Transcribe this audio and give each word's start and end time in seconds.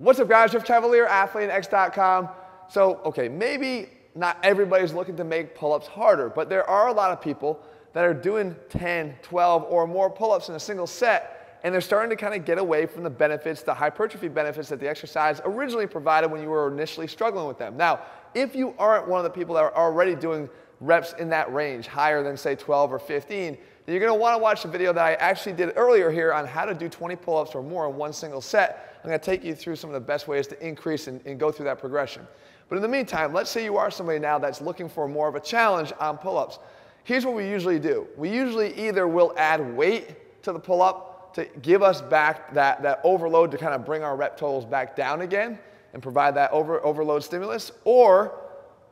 What's 0.00 0.18
up 0.18 0.30
guys, 0.30 0.52
Jeff 0.52 0.64
Cavaliere, 0.64 1.06
AthleanX.com. 1.06 2.30
So, 2.70 3.02
okay, 3.04 3.28
maybe 3.28 3.90
not 4.14 4.38
everybody's 4.42 4.94
looking 4.94 5.14
to 5.16 5.24
make 5.24 5.54
pull-ups 5.54 5.86
harder, 5.86 6.30
but 6.30 6.48
there 6.48 6.64
are 6.70 6.88
a 6.88 6.92
lot 6.94 7.10
of 7.10 7.20
people 7.20 7.60
that 7.92 8.06
are 8.06 8.14
doing 8.14 8.56
10, 8.70 9.16
12, 9.20 9.64
or 9.68 9.86
more 9.86 10.08
pull-ups 10.08 10.48
in 10.48 10.54
a 10.54 10.58
single 10.58 10.86
set, 10.86 11.60
and 11.64 11.74
they're 11.74 11.82
starting 11.82 12.08
to 12.08 12.16
kind 12.16 12.34
of 12.34 12.46
get 12.46 12.56
away 12.56 12.86
from 12.86 13.02
the 13.02 13.10
benefits, 13.10 13.62
the 13.62 13.74
hypertrophy 13.74 14.28
benefits 14.28 14.70
that 14.70 14.80
the 14.80 14.88
exercise 14.88 15.42
originally 15.44 15.86
provided 15.86 16.30
when 16.30 16.40
you 16.40 16.48
were 16.48 16.72
initially 16.72 17.06
struggling 17.06 17.46
with 17.46 17.58
them. 17.58 17.76
Now, 17.76 18.00
if 18.34 18.56
you 18.56 18.74
aren't 18.78 19.06
one 19.06 19.18
of 19.18 19.24
the 19.24 19.38
people 19.38 19.54
that 19.56 19.64
are 19.64 19.76
already 19.76 20.14
doing 20.14 20.48
reps 20.80 21.12
in 21.18 21.28
that 21.28 21.52
range, 21.52 21.86
higher 21.86 22.22
than 22.22 22.38
say 22.38 22.54
12 22.54 22.90
or 22.90 22.98
15, 22.98 23.58
you're 23.92 24.00
gonna 24.00 24.14
wanna 24.14 24.38
watch 24.38 24.62
the 24.62 24.68
video 24.68 24.92
that 24.92 25.04
I 25.04 25.14
actually 25.14 25.52
did 25.52 25.72
earlier 25.76 26.10
here 26.10 26.32
on 26.32 26.46
how 26.46 26.64
to 26.64 26.74
do 26.74 26.88
20 26.88 27.16
pull-ups 27.16 27.54
or 27.54 27.62
more 27.62 27.88
in 27.88 27.96
one 27.96 28.12
single 28.12 28.40
set. 28.40 28.98
I'm 29.02 29.08
gonna 29.10 29.18
take 29.18 29.42
you 29.42 29.54
through 29.54 29.76
some 29.76 29.90
of 29.90 29.94
the 29.94 30.00
best 30.00 30.28
ways 30.28 30.46
to 30.48 30.66
increase 30.66 31.06
and, 31.06 31.20
and 31.24 31.38
go 31.40 31.50
through 31.50 31.64
that 31.64 31.78
progression. 31.78 32.26
But 32.68 32.76
in 32.76 32.82
the 32.82 32.88
meantime, 32.88 33.32
let's 33.32 33.50
say 33.50 33.64
you 33.64 33.76
are 33.76 33.90
somebody 33.90 34.18
now 34.18 34.38
that's 34.38 34.60
looking 34.60 34.88
for 34.88 35.08
more 35.08 35.28
of 35.28 35.34
a 35.34 35.40
challenge 35.40 35.92
on 35.98 36.18
pull-ups. 36.18 36.58
Here's 37.04 37.26
what 37.26 37.34
we 37.34 37.48
usually 37.48 37.80
do. 37.80 38.06
We 38.16 38.30
usually 38.30 38.72
either 38.78 39.08
will 39.08 39.34
add 39.36 39.74
weight 39.74 40.42
to 40.44 40.52
the 40.52 40.60
pull-up 40.60 41.34
to 41.34 41.46
give 41.62 41.82
us 41.82 42.00
back 42.00 42.52
that, 42.54 42.82
that 42.82 43.00
overload 43.04 43.50
to 43.52 43.58
kind 43.58 43.74
of 43.74 43.84
bring 43.84 44.02
our 44.02 44.16
rep 44.16 44.36
totals 44.36 44.64
back 44.64 44.96
down 44.96 45.22
again 45.22 45.58
and 45.92 46.02
provide 46.02 46.34
that 46.36 46.50
over, 46.52 46.84
overload 46.84 47.24
stimulus, 47.24 47.72
or 47.84 48.38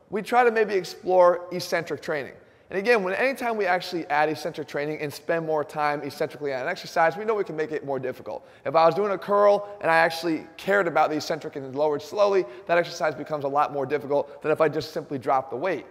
we 0.09 0.21
try 0.21 0.43
to 0.43 0.51
maybe 0.51 0.73
explore 0.73 1.47
eccentric 1.51 2.01
training. 2.01 2.33
And 2.69 2.77
again, 2.77 3.03
when 3.03 3.15
anytime 3.15 3.57
we 3.57 3.65
actually 3.65 4.05
add 4.07 4.29
eccentric 4.29 4.67
training 4.67 4.99
and 5.01 5.11
spend 5.11 5.43
more 5.45 5.63
time 5.63 6.01
eccentrically 6.03 6.53
on 6.53 6.61
an 6.61 6.67
exercise, 6.67 7.17
we 7.17 7.25
know 7.25 7.33
we 7.33 7.43
can 7.43 7.55
make 7.55 7.71
it 7.71 7.83
more 7.83 7.99
difficult. 7.99 8.47
If 8.63 8.75
I 8.75 8.85
was 8.85 8.93
doing 8.93 9.11
a 9.11 9.17
curl 9.17 9.67
and 9.81 9.89
I 9.89 9.97
actually 9.97 10.45
cared 10.55 10.87
about 10.87 11.09
the 11.09 11.15
eccentric 11.15 11.55
and 11.55 11.75
lowered 11.75 12.03
slowly, 12.03 12.45
that 12.67 12.77
exercise 12.77 13.15
becomes 13.15 13.43
a 13.43 13.47
lot 13.47 13.73
more 13.73 13.87
difficult 13.87 14.43
than 14.43 14.51
if 14.51 14.61
I 14.61 14.69
just 14.69 14.93
simply 14.93 15.17
drop 15.17 15.49
the 15.49 15.55
weight. 15.55 15.87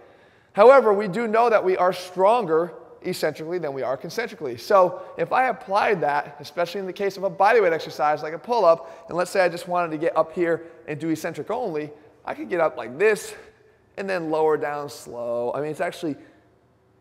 However, 0.53 0.93
we 0.93 1.09
do 1.09 1.27
know 1.27 1.49
that 1.49 1.63
we 1.63 1.75
are 1.75 1.91
stronger 1.91 2.73
eccentrically 3.03 3.59
than 3.59 3.73
we 3.73 3.81
are 3.81 3.97
concentrically. 3.97 4.57
So 4.57 5.01
if 5.17 5.33
I 5.33 5.49
applied 5.49 5.99
that, 6.01 6.37
especially 6.39 6.79
in 6.79 6.87
the 6.87 6.93
case 6.93 7.17
of 7.17 7.23
a 7.23 7.29
bodyweight 7.29 7.73
exercise 7.73 8.23
like 8.23 8.33
a 8.33 8.39
pull-up, 8.39 9.05
and 9.09 9.17
let's 9.17 9.31
say 9.31 9.41
I 9.41 9.49
just 9.49 9.67
wanted 9.67 9.91
to 9.91 9.97
get 9.97 10.15
up 10.15 10.33
here 10.33 10.63
and 10.87 10.97
do 10.97 11.09
eccentric 11.09 11.51
only, 11.51 11.91
I 12.23 12.33
could 12.33 12.49
get 12.49 12.61
up 12.61 12.77
like 12.77 12.97
this 12.97 13.35
and 13.97 14.09
then 14.09 14.29
lower 14.29 14.55
down 14.55 14.89
slow. 14.89 15.51
I 15.53 15.59
mean, 15.61 15.71
it's 15.71 15.81
actually 15.81 16.15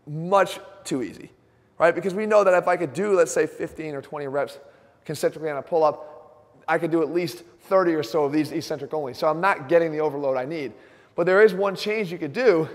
much 0.08 0.58
too 0.84 1.02
easy, 1.02 1.30
right? 1.78 1.94
Because 1.94 2.14
we 2.14 2.26
know 2.26 2.44
that 2.44 2.54
if 2.54 2.66
I 2.66 2.76
could 2.76 2.92
do, 2.92 3.12
let's 3.12 3.32
say, 3.32 3.46
15 3.46 3.94
or 3.94 4.02
20 4.02 4.26
reps 4.26 4.58
concentrically 5.04 5.50
on 5.50 5.58
a 5.58 5.62
pull 5.62 5.84
up, 5.84 6.54
I 6.66 6.78
could 6.78 6.90
do 6.90 7.02
at 7.02 7.10
least 7.10 7.44
30 7.62 7.94
or 7.94 8.02
so 8.02 8.24
of 8.24 8.32
these 8.32 8.52
eccentric 8.52 8.92
only. 8.94 9.14
So 9.14 9.28
I'm 9.28 9.40
not 9.40 9.68
getting 9.68 9.92
the 9.92 10.00
overload 10.00 10.36
I 10.36 10.44
need. 10.44 10.72
But 11.14 11.26
there 11.26 11.42
is 11.42 11.52
one 11.52 11.74
change 11.74 12.12
you 12.12 12.18
could 12.18 12.32
do 12.32 12.68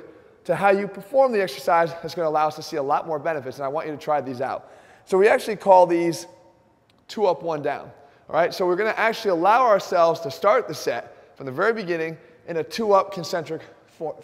to 0.43 0.55
how 0.55 0.69
you 0.69 0.87
perform 0.87 1.31
the 1.31 1.41
exercise 1.41 1.91
that's 2.01 2.13
going 2.15 2.25
to 2.25 2.29
allow 2.29 2.47
us 2.47 2.55
to 2.55 2.63
see 2.63 2.75
a 2.77 2.83
lot 2.83 3.07
more 3.07 3.17
benefits, 3.17 3.57
and 3.57 3.65
I 3.65 3.69
want 3.69 3.87
you 3.87 3.93
to 3.93 3.97
try 3.97 4.19
these 4.19 4.41
out. 4.41 4.71
So 5.05 5.17
we 5.17 5.27
actually 5.27 5.55
call 5.55 5.85
these 5.85 6.27
two 7.07 7.25
up, 7.25 7.43
one 7.43 7.61
down. 7.61 7.91
All 8.29 8.35
right, 8.35 8.53
so 8.53 8.65
we're 8.65 8.75
going 8.75 8.91
to 8.91 8.99
actually 8.99 9.31
allow 9.31 9.65
ourselves 9.65 10.19
to 10.21 10.31
start 10.31 10.67
the 10.67 10.73
set 10.73 11.35
from 11.37 11.45
the 11.45 11.51
very 11.51 11.73
beginning 11.73 12.17
in 12.47 12.57
a 12.57 12.63
two 12.63 12.93
up 12.93 13.13
concentric 13.13 13.61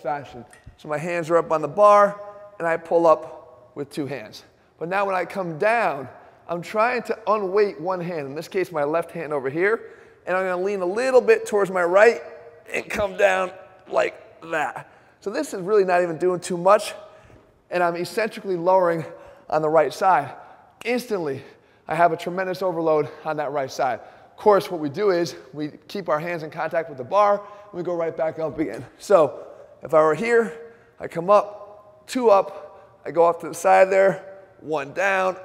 fashion. 0.02 0.44
So 0.78 0.88
my 0.88 0.98
hands 0.98 1.30
are 1.30 1.38
up 1.38 1.52
on 1.52 1.62
the 1.62 1.68
bar, 1.68 2.20
and 2.60 2.68
I 2.68 2.78
pull 2.78 3.08
up 3.08 3.72
with 3.76 3.90
two 3.90 4.06
hands. 4.06 4.44
But 4.78 4.90
now 4.90 5.06
when 5.06 5.16
I 5.16 5.26
come 5.26 5.58
down, 5.58 6.08
I'm 6.48 6.62
trying 6.62 7.04
to 7.04 7.18
unweight 7.28 7.80
one 7.80 8.02
hand, 8.02 8.28
in 8.28 8.36
this 8.36 8.48
case 8.48 8.72
my 8.72 8.84
left 8.84 9.12
hand 9.12 9.34
over 9.34 9.50
here, 9.50 9.94
and 10.28 10.36
I'm 10.38 10.46
gonna 10.46 10.62
lean 10.62 10.82
a 10.82 10.86
little 10.86 11.22
bit 11.22 11.46
towards 11.46 11.72
my 11.72 11.84
right 11.84 12.22
and 12.72 12.88
come 12.90 13.18
down 13.18 13.52
like 13.90 14.16
that. 14.52 14.92
So 15.22 15.30
this 15.30 15.54
is 15.54 15.62
really 15.62 15.84
not 15.84 16.02
even 16.02 16.18
doing 16.18 16.40
too 16.40 16.58
much, 16.58 16.94
and 17.70 17.84
I'm 17.84 17.96
eccentrically 17.96 18.56
lowering 18.56 19.06
on 19.50 19.62
the 19.62 19.70
right 19.70 19.94
side. 19.94 20.34
Instantly, 20.86 21.44
I 21.88 21.96
have 21.96 22.12
a 22.14 22.18
tremendous 22.18 22.62
overload 22.62 23.10
on 23.26 23.38
that 23.38 23.52
right 23.52 23.72
side. 23.72 24.00
Of 24.00 24.38
course, 24.38 24.72
what 24.72 24.80
we 24.80 24.90
do 24.90 25.10
is 25.10 25.36
we 25.54 25.70
keep 25.88 26.08
our 26.08 26.20
hands 26.20 26.44
in 26.44 26.52
contact 26.52 26.88
with 26.88 26.98
the 26.98 27.04
bar, 27.04 27.42
and 27.42 27.74
we 27.74 27.84
go 27.84 27.94
right 27.94 28.16
back 28.16 28.40
up 28.40 28.58
again. 28.60 28.86
So 28.98 29.48
if 29.84 29.94
I 29.94 30.02
were 30.02 30.16
here, 30.16 30.58
I 31.00 31.08
come 31.08 31.30
up, 31.30 31.59
two 32.10 32.30
up, 32.30 33.00
I 33.06 33.12
go 33.12 33.24
off 33.24 33.40
to 33.40 33.48
the 33.48 33.54
side 33.54 33.90
there, 33.90 34.26
one 34.60 34.94
down, 34.94 35.38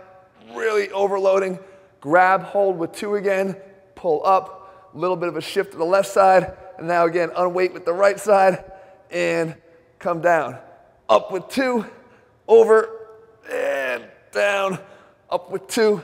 really 0.53 0.91
overloading, 0.91 1.59
grab 2.01 2.43
hold 2.43 2.77
with 2.79 2.93
two 2.93 3.15
again, 3.15 3.57
pull 3.95 4.23
up, 4.27 4.91
a 4.93 4.99
little 4.99 5.17
bit 5.17 5.29
of 5.29 5.37
a 5.37 5.41
shift 5.41 5.73
to 5.73 5.79
the 5.79 5.85
left 5.85 6.09
side, 6.09 6.57
and 6.79 6.89
now 6.89 7.05
again, 7.05 7.31
unweight 7.37 7.73
with 7.73 7.85
the 7.85 7.93
right 7.93 8.19
side, 8.19 8.65
and 9.11 9.55
come 9.99 10.21
down. 10.21 10.59
Up 11.09 11.31
with 11.31 11.49
two, 11.49 11.87
over, 12.49 12.89
and 13.53 14.05
down, 14.33 14.79
up 15.31 15.51
with 15.51 15.67
two, 15.69 16.03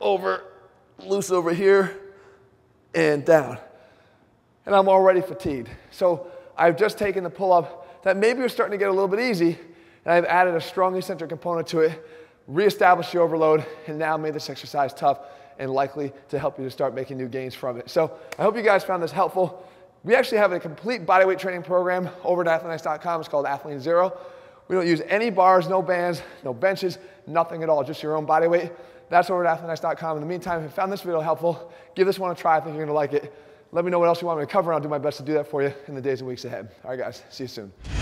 over, 0.00 0.42
loose 0.98 1.30
over 1.30 1.52
here, 1.52 1.96
and 2.94 3.24
down. 3.24 3.58
And 4.66 4.74
I'm 4.74 4.88
already 4.88 5.20
fatigued. 5.20 5.70
So 5.90 6.30
I've 6.56 6.76
just 6.76 6.98
taken 6.98 7.24
the 7.24 7.30
pull 7.30 7.52
up 7.52 7.87
that 8.02 8.16
maybe 8.16 8.42
was 8.42 8.52
starting 8.52 8.72
to 8.72 8.78
get 8.78 8.88
a 8.88 8.92
little 8.92 9.08
bit 9.08 9.20
easy, 9.20 9.58
and 10.04 10.14
I've 10.14 10.24
added 10.24 10.54
a 10.54 10.60
strong 10.60 10.96
eccentric 10.96 11.30
component 11.30 11.66
to 11.68 11.80
it, 11.80 12.06
reestablished 12.46 13.12
the 13.12 13.20
overload, 13.20 13.64
and 13.86 13.98
now 13.98 14.16
made 14.16 14.34
this 14.34 14.48
exercise 14.48 14.94
tough 14.94 15.20
and 15.58 15.70
likely 15.70 16.12
to 16.28 16.38
help 16.38 16.58
you 16.58 16.64
to 16.64 16.70
start 16.70 16.94
making 16.94 17.16
new 17.16 17.28
gains 17.28 17.54
from 17.54 17.78
it. 17.78 17.90
So 17.90 18.12
I 18.38 18.42
hope 18.42 18.56
you 18.56 18.62
guys 18.62 18.84
found 18.84 19.02
this 19.02 19.12
helpful. 19.12 19.66
We 20.04 20.14
actually 20.14 20.38
have 20.38 20.52
a 20.52 20.60
complete 20.60 21.04
bodyweight 21.04 21.38
training 21.38 21.62
program 21.62 22.08
over 22.22 22.48
at 22.48 22.62
athleanx.com. 22.62 23.20
It's 23.20 23.28
called 23.28 23.46
Athlean 23.46 23.82
Xero. 23.82 24.16
We 24.68 24.76
don't 24.76 24.86
use 24.86 25.02
any 25.08 25.30
bars, 25.30 25.68
no 25.68 25.82
bands, 25.82 26.22
no 26.44 26.54
benches, 26.54 26.98
nothing 27.26 27.62
at 27.62 27.68
all, 27.68 27.82
just 27.82 28.02
your 28.02 28.16
own 28.16 28.26
body 28.26 28.46
weight. 28.46 28.70
That's 29.08 29.30
over 29.30 29.44
at 29.44 29.60
athleanx.com. 29.60 30.18
In 30.18 30.20
the 30.22 30.28
meantime, 30.28 30.60
if 30.60 30.64
you 30.64 30.70
found 30.70 30.92
this 30.92 31.00
video 31.00 31.20
helpful, 31.20 31.72
give 31.94 32.06
this 32.06 32.18
one 32.18 32.30
a 32.30 32.34
try. 32.34 32.58
I 32.58 32.60
think 32.60 32.76
you're 32.76 32.84
going 32.84 32.88
to 32.88 32.92
like 32.92 33.12
it. 33.14 33.34
Let 33.70 33.84
me 33.84 33.90
know 33.90 33.98
what 33.98 34.08
else 34.08 34.22
you 34.22 34.26
want 34.26 34.40
me 34.40 34.46
to 34.46 34.50
cover, 34.50 34.70
and 34.70 34.76
I'll 34.76 34.82
do 34.82 34.88
my 34.88 34.98
best 34.98 35.18
to 35.18 35.22
do 35.22 35.34
that 35.34 35.46
for 35.46 35.62
you 35.62 35.72
in 35.88 35.94
the 35.94 36.00
days 36.00 36.20
and 36.20 36.28
weeks 36.28 36.44
ahead. 36.44 36.70
All 36.84 36.90
right, 36.90 36.98
guys, 36.98 37.22
see 37.28 37.44
you 37.44 37.48
soon. 37.48 37.97